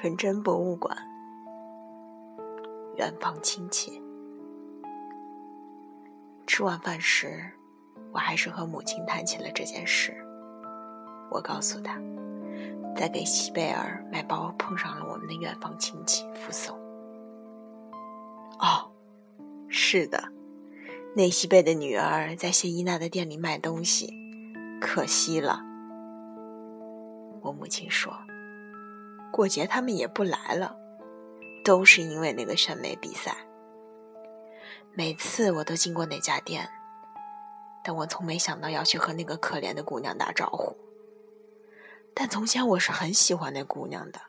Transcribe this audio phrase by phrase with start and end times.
[0.00, 0.96] 纯真博物馆，
[2.96, 4.02] 远方亲戚。
[6.46, 7.52] 吃晚饭时，
[8.10, 10.16] 我还是和母亲谈起了这件事。
[11.30, 12.00] 我告诉她，
[12.96, 16.74] 在给西贝尔买包碰上了我们的远方亲戚福送。
[18.58, 18.90] 哦，
[19.68, 20.32] 是的，
[21.14, 24.10] 内西贝的女儿在谢伊娜的店里卖东西，
[24.80, 25.60] 可惜了。
[27.42, 28.10] 我母亲说。
[29.32, 30.76] 过节他们也不来了，
[31.64, 33.36] 都是因为那个选美比赛。
[34.92, 36.68] 每次我都经过那家店，
[37.84, 40.76] 但我从没想到要去和那个可怜的姑娘打招呼。
[42.12, 44.20] 但从前我是很喜欢那姑娘的。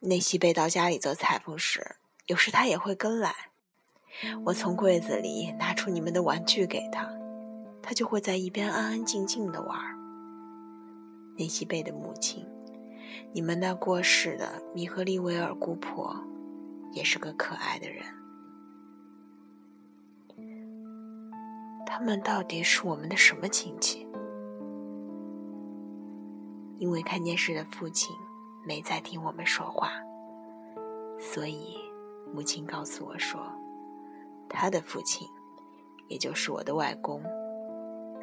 [0.00, 3.34] 内西贝到家里做裁缝时，有时他也会跟来。
[4.44, 7.10] 我从柜子里拿出你们的玩具给他，
[7.82, 9.97] 他就会在一边安安静静的玩。
[11.38, 12.44] 林西贝的母亲，
[13.32, 16.12] 你们那过世的米赫利维尔姑婆，
[16.90, 18.04] 也是个可爱的人。
[21.86, 24.04] 他们到底是我们的什么亲戚？
[26.80, 28.12] 因为看电视的父亲
[28.66, 29.92] 没在听我们说话，
[31.20, 31.76] 所以
[32.34, 33.40] 母亲告诉我说，
[34.48, 35.28] 他的父亲，
[36.08, 37.22] 也就是我的外公，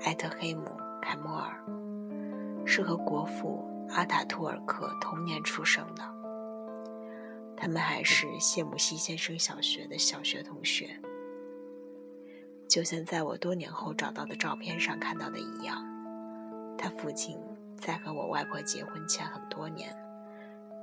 [0.03, 0.65] 艾特黑姆·
[1.01, 1.84] 凯莫尔。
[2.75, 6.03] 是和国父阿塔图尔克同年出生的，
[7.55, 10.89] 他们还是谢姆西先生小学的小学同学。
[12.67, 15.81] 就像在我多年后找到的照片上看到的一样，
[16.77, 17.39] 他父亲
[17.79, 19.95] 在和我外婆结婚前很多年，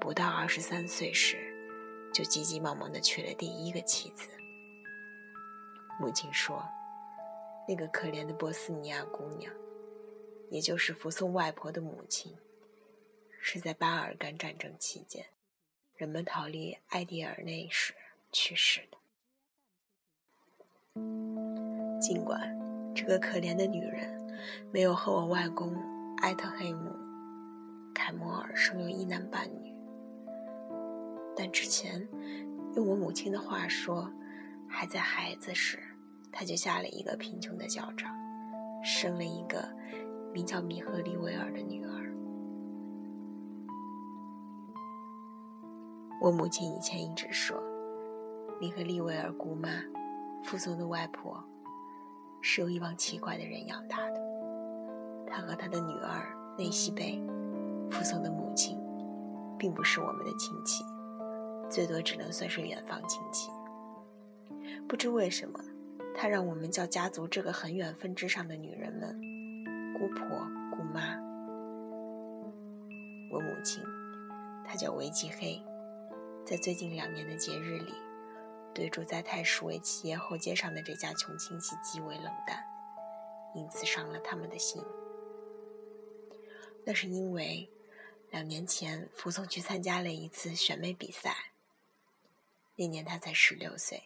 [0.01, 1.37] 不到二十三岁时，
[2.11, 4.31] 就急急忙忙地娶了第一个妻子。
[6.01, 6.65] 母亲说
[7.69, 9.53] ：“那个可怜的波斯尼亚姑娘。”
[10.53, 12.37] 也就是扶送外婆的母亲，
[13.41, 15.25] 是在巴尔干战争期间，
[15.97, 17.95] 人们逃离埃迪尔内时
[18.31, 18.99] 去世的。
[21.99, 22.55] 尽管
[22.95, 24.21] 这个可怜的女人
[24.71, 25.75] 没有和我外公
[26.19, 26.91] 埃特黑姆·
[27.95, 29.73] 凯摩尔生有一男半女，
[31.35, 32.07] 但之前
[32.77, 34.13] 用我母亲的话说，
[34.69, 35.79] 还在孩子时，
[36.31, 38.15] 她就下了一个贫穷的教长，
[38.85, 39.67] 生了一个。
[40.33, 41.91] 名叫米赫利维尔的女儿。
[46.21, 47.61] 我母亲以前一直说，
[48.61, 49.69] 米赫利维尔姑妈
[50.43, 51.43] 附送的外婆
[52.41, 54.21] 是由一帮奇怪的人养大的。
[55.27, 57.21] 她和她的女儿内西贝
[57.91, 58.79] 附送的母亲，
[59.59, 60.85] 并不是我们的亲戚，
[61.69, 63.51] 最多只能算是远方亲戚。
[64.89, 65.59] 不知为什么，
[66.15, 69.32] 她让我们叫家族这个很远分支上的女人们。
[70.03, 70.27] 姑婆、
[70.73, 71.17] 姑妈，
[73.31, 73.81] 我母亲，
[74.67, 75.63] 她叫维吉黑，
[76.45, 77.95] 在最近两年的节日里，
[78.75, 82.65] 对住在泰什维企业后街上的这家穷亲戚极为冷淡，
[83.55, 84.83] 因此伤了他们的心。
[86.85, 87.71] 那是因为
[88.33, 91.53] 两年前福松去参加了一次选美比赛，
[92.75, 94.03] 那年他才十六岁，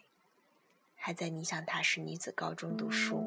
[0.95, 3.23] 还在尼香塔什女子高中读书。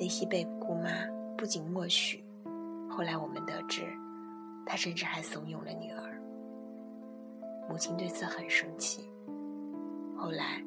[0.00, 1.16] 内西贝姑妈。
[1.38, 2.24] 不仅默许，
[2.90, 3.86] 后来我们得知，
[4.66, 6.20] 他甚至还怂恿了女儿。
[7.70, 9.08] 母亲对此很生气。
[10.16, 10.60] 后来，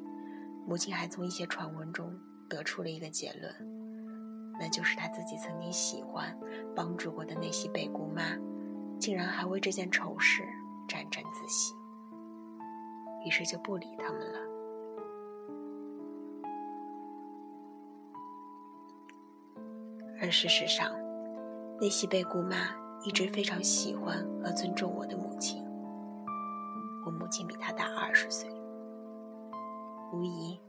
[0.66, 2.18] 母亲还从一些传闻中
[2.48, 3.54] 得出了一个结论，
[4.58, 6.34] 那就是他自己曾经喜欢、
[6.74, 8.34] 帮助过的那些贝姑妈，
[8.98, 10.42] 竟然还为这件丑事
[10.88, 11.74] 沾沾自喜。
[13.26, 14.38] 于是就不理他们了。
[20.22, 20.92] 而事实上，
[21.80, 22.68] 内西贝姑妈
[23.02, 25.60] 一直非常喜欢和尊重我的母亲。
[27.04, 28.48] 我母亲比她大二十岁，
[30.12, 30.60] 无疑，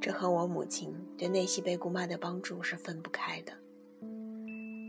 [0.00, 3.52] 这和我母亲对内西贝姑妈的帮助是分不开的。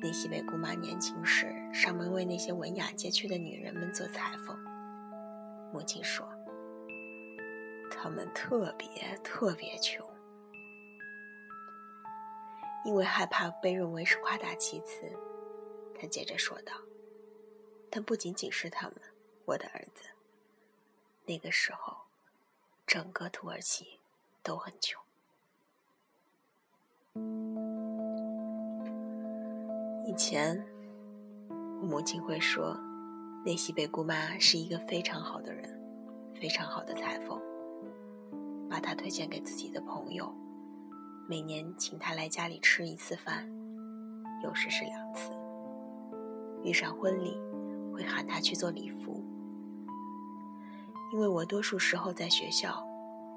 [0.02, 4.58] 内西贝姑妈年轻时上门为那些文雅街区的女人们做裁缝。
[5.72, 6.28] 母亲说，
[7.92, 8.88] 她们特别
[9.24, 10.04] 特别穷。
[12.86, 15.12] 因为害怕被认为是夸大其词，
[15.94, 16.74] 他接着说道
[17.92, 18.96] ：“但不仅仅是他们，
[19.46, 20.06] 我的儿子。
[21.26, 21.98] 那个时候，
[22.88, 24.00] 整个土耳其
[24.42, 25.00] 都很穷。
[30.06, 30.66] 以前，
[31.50, 32.76] 我母亲会说，
[33.46, 35.70] 内西贝姑妈是一个非常好的人，
[36.34, 37.40] 非常好的裁缝，
[38.70, 40.34] 把她推荐给自己的朋友。”
[41.30, 43.48] 每年请他来家里吃一次饭，
[44.44, 45.30] 有时是两次。
[46.64, 47.40] 遇上婚礼，
[47.94, 49.24] 会喊他去做礼服。
[51.14, 52.84] 因为我多数时候在学校，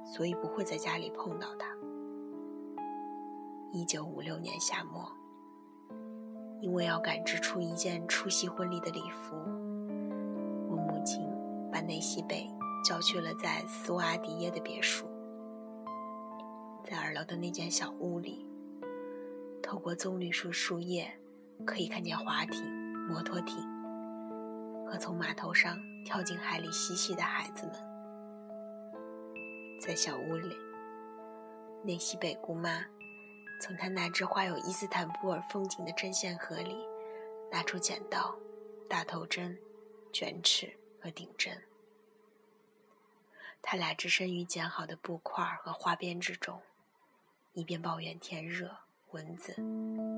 [0.07, 1.67] 所以不会在家里碰到他。
[3.73, 5.13] 一九五六年夏末，
[6.63, 9.37] 因为要赶制出一件出席婚礼的礼服，
[10.71, 11.29] 我母亲
[11.71, 12.51] 把内西贝
[12.83, 15.12] 叫去了在斯瓦迪耶的别墅。
[16.85, 18.47] 在二楼的那间小屋里，
[19.63, 21.11] 透过棕榈树树叶，
[21.65, 22.65] 可以看见划艇、
[23.09, 23.57] 摩托艇
[24.87, 27.75] 和从码头上跳进海里嬉戏的孩子们。
[29.81, 30.57] 在小屋里，
[31.85, 32.85] 内西北姑妈。
[33.61, 36.77] 从他那只画有伊斯坦布尔风景的针线盒里，
[37.53, 38.35] 拿出剪刀、
[38.89, 39.57] 大头针、
[40.13, 40.69] 卷尺
[41.01, 41.57] 和顶针。
[43.63, 46.61] 他俩置身于剪好的布块和花边之中，
[47.55, 48.71] 一边抱怨天热、
[49.11, 49.55] 蚊子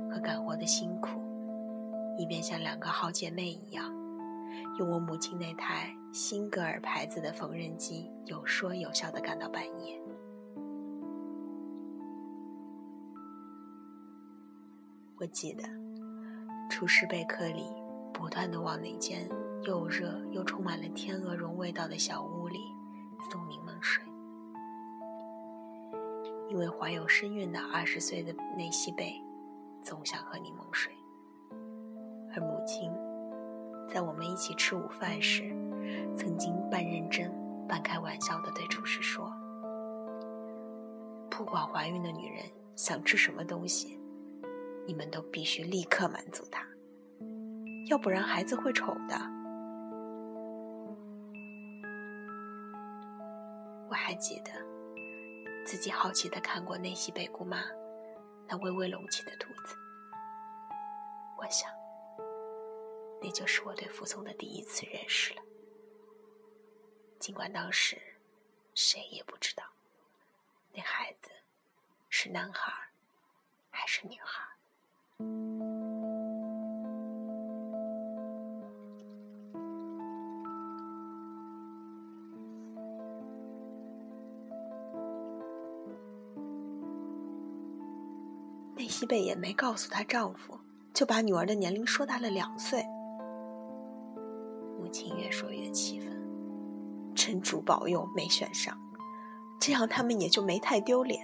[0.08, 1.20] 和干活的辛苦，
[2.16, 3.92] 一边像两个好姐妹一样，
[4.78, 10.00] 用我母亲那台辛格尔牌子的缝纫机有说有笑地干到半夜。
[15.16, 15.64] 我记得，
[16.70, 17.64] 厨师贝克里
[18.12, 19.28] 不断的往那间
[19.64, 22.60] 又热又充满了天鹅绒味道的小屋里
[23.28, 24.04] 送柠檬水，
[26.54, 29.20] 因为怀有身孕的二十岁的内西贝
[29.82, 30.92] 总想喝柠檬水，
[32.32, 32.92] 而母亲
[33.88, 35.42] 在我们一起吃午饭时，
[36.16, 37.28] 曾经半认真
[37.66, 39.32] 半开玩笑的对厨师说
[41.28, 42.44] ：“不管怀孕的女人
[42.76, 43.98] 想吃什么东西。”
[44.86, 46.62] 你们都必须立刻满足她，
[47.88, 49.16] 要不然孩子会丑的。
[53.88, 54.50] 我还记得
[55.64, 57.64] 自己好奇的看过内西北姑妈
[58.46, 59.74] 那微微隆起的肚子，
[61.38, 61.70] 我想，
[63.22, 65.42] 那就是我对服从的第一次认识了。
[67.18, 67.98] 尽管当时
[68.74, 69.64] 谁也不知道，
[70.72, 71.30] 那孩子
[72.10, 72.72] 是男孩
[73.70, 75.83] 还是女孩。
[89.04, 90.58] 西贝也没告诉她丈夫，
[90.94, 92.82] 就把女儿的年龄说大了两岁。
[94.80, 96.08] 母亲越说越气愤，
[97.14, 98.74] 真主保佑没选上，
[99.60, 101.20] 这样他们也就没太丢脸。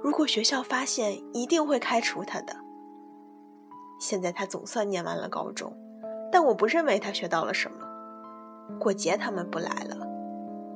[0.00, 2.54] 如果学校发现，一定会开除他的。
[3.98, 5.76] 现在他总算念完了高中，
[6.30, 7.78] 但我不认为他学到了什么。
[8.78, 10.06] 过节他们不来了，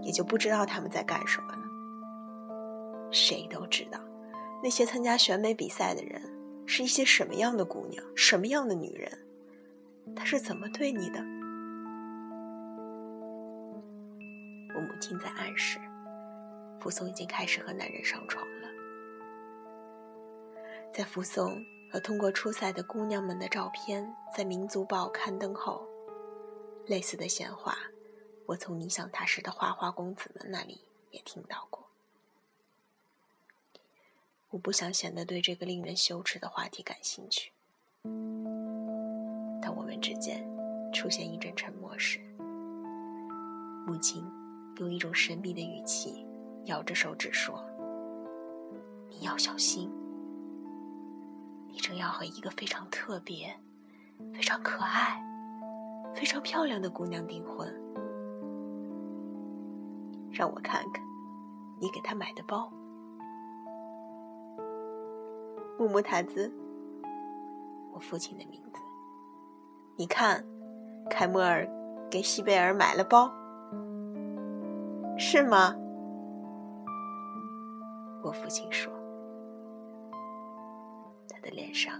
[0.02, 1.62] 也就不知道他们在干什么了。
[3.12, 4.00] 谁都知道，
[4.62, 6.22] 那些参加选美比赛的人
[6.66, 9.10] 是一些什么样的姑娘，什么样的女人，
[10.14, 11.18] 他是怎么对你的？
[14.74, 15.78] 我母亲在暗示，
[16.80, 18.68] 福松已经开始和男人上床了。
[20.92, 21.64] 在福松。
[21.92, 25.84] 和通过初赛的姑娘们的照片在《民族报》刊登后，
[26.86, 27.76] 类似的闲话，
[28.46, 31.79] 我从你想他时的花花公子们那里也听到过。
[34.50, 37.52] 我不想显得对这个令人羞耻的话题感兴趣，
[39.62, 40.44] 当我们之间
[40.92, 42.18] 出现一阵沉默时，
[43.86, 44.28] 母亲
[44.78, 46.26] 用一种神秘的语气
[46.64, 47.64] 摇着手指说
[49.08, 49.88] ：“你要小心。”
[51.70, 53.56] 你正要和一个非常特别、
[54.34, 55.22] 非常可爱、
[56.12, 57.72] 非常漂亮的姑娘订婚，
[60.32, 61.04] 让我看看
[61.80, 62.68] 你给她买的包。
[65.80, 66.52] 木木塔兹，
[67.94, 68.82] 我父亲的名字。
[69.96, 70.44] 你看，
[71.08, 71.66] 凯莫尔
[72.10, 73.32] 给西贝尔买了包，
[75.16, 75.74] 是吗？
[78.22, 78.92] 我父亲说。
[81.30, 81.98] 他的脸上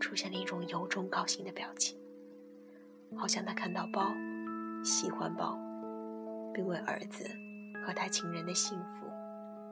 [0.00, 1.96] 出现了一种由衷高兴的表情，
[3.14, 4.12] 好像他看到包，
[4.82, 5.56] 喜欢包，
[6.52, 7.24] 并为儿子
[7.86, 9.06] 和他情人的幸福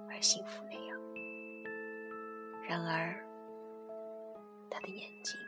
[0.08, 0.83] 而幸福那样。
[2.74, 3.14] 然而，
[4.68, 5.38] 他的眼睛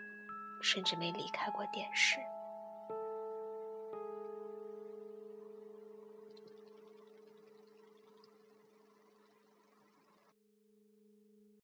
[0.62, 2.20] 甚至没离开过电视。